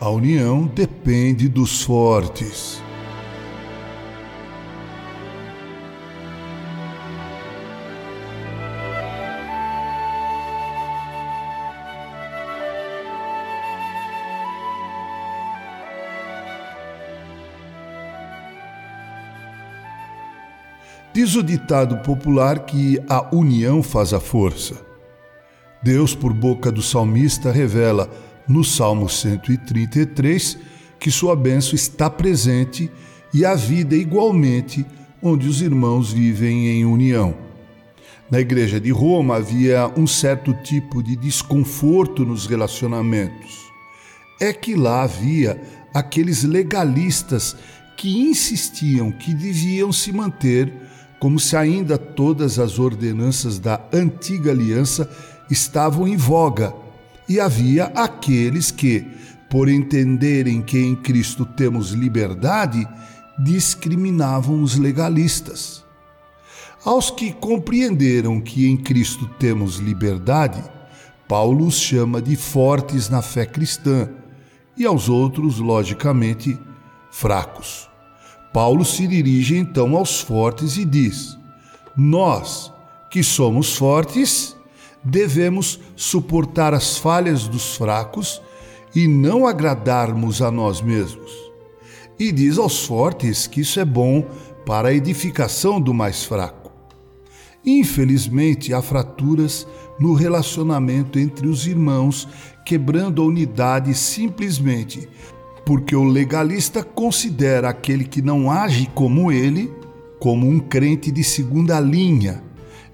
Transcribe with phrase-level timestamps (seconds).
[0.00, 2.82] A união depende dos fortes.
[21.14, 24.74] Diz o ditado popular que a união faz a força.
[25.80, 28.10] Deus, por boca do salmista, revela
[28.48, 30.58] no Salmo 133
[30.98, 32.90] que sua bênção está presente
[33.32, 34.86] e a vida igualmente
[35.22, 37.34] onde os irmãos vivem em união.
[38.30, 43.64] Na igreja de Roma havia um certo tipo de desconforto nos relacionamentos.
[44.40, 45.60] É que lá havia
[45.92, 47.56] aqueles legalistas
[47.96, 50.72] que insistiam que deviam se manter
[51.20, 55.08] como se ainda todas as ordenanças da antiga aliança
[55.50, 56.74] estavam em voga,
[57.28, 59.06] e havia aqueles que,
[59.50, 62.86] por entenderem que em Cristo temos liberdade,
[63.38, 65.84] discriminavam os legalistas.
[66.84, 70.62] Aos que compreenderam que em Cristo temos liberdade,
[71.26, 74.08] Paulo os chama de fortes na fé cristã,
[74.76, 76.58] e aos outros, logicamente,
[77.10, 77.88] fracos.
[78.52, 81.38] Paulo se dirige então aos fortes e diz:
[81.96, 82.72] Nós,
[83.08, 84.53] que somos fortes,
[85.04, 88.40] devemos suportar as falhas dos fracos
[88.94, 91.32] e não agradarmos a nós mesmos.
[92.18, 94.24] E diz aos fortes que isso é bom
[94.64, 96.72] para a edificação do mais fraco.
[97.66, 99.66] Infelizmente, há fraturas
[99.98, 102.28] no relacionamento entre os irmãos,
[102.64, 105.08] quebrando a unidade simplesmente
[105.64, 109.72] porque o legalista considera aquele que não age como ele
[110.24, 112.42] como um crente de segunda linha,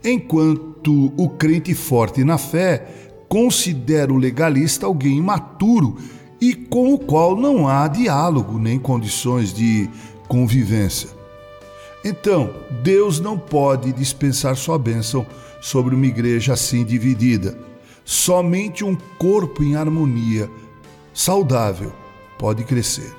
[0.05, 2.87] enquanto o crente forte na fé
[3.29, 5.97] considera o legalista alguém imaturo
[6.41, 9.89] e com o qual não há diálogo nem condições de
[10.27, 11.11] convivência.
[12.05, 15.27] Então, Deus não pode dispensar sua bênção
[15.61, 17.59] sobre uma igreja assim dividida.
[18.05, 20.51] Somente um corpo em harmonia,
[21.13, 21.93] saudável,
[22.39, 23.15] pode crescer.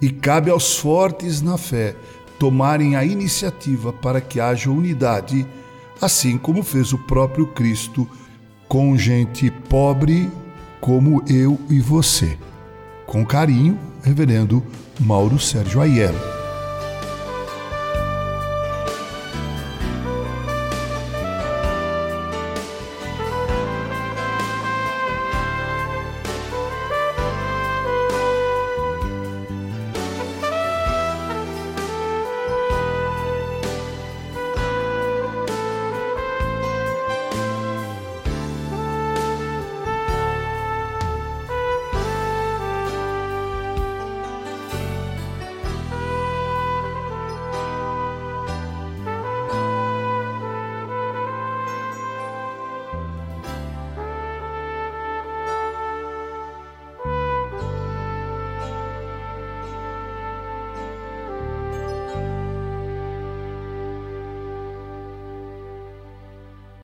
[0.00, 1.96] E cabe aos fortes na fé
[2.38, 5.46] tomarem a iniciativa para que haja unidade,
[6.00, 8.08] assim como fez o próprio Cristo
[8.68, 10.30] com gente pobre
[10.80, 12.38] como eu e você.
[13.06, 14.64] Com carinho, Reverendo
[15.00, 16.29] Mauro Sérgio Aiello.